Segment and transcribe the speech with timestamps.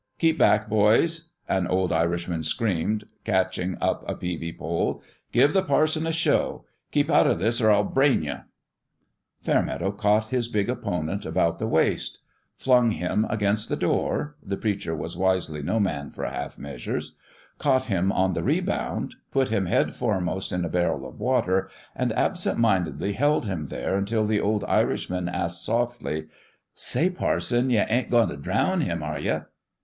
[0.17, 6.07] "Keep back, boys!" an old Irishman screamed, catching up a peavy pole." Give the parson
[6.07, 6.65] a show!
[6.89, 8.33] Keep out o' this or I'll brain ye!"
[9.43, 12.23] Fairmeadow caught his big opponent about the waist
[12.55, 17.15] flung him against the door (the preacher was wisely no man for half measures)
[17.59, 21.69] caught him on the rebound put him head fore most in a barrel of water
[21.95, 26.25] and absent mindedly held him there until the old Irishman asked, softly,"
[26.73, 29.43] Say, parson, ye ain't goin' t' drown him, ISO FIST PLAY are ye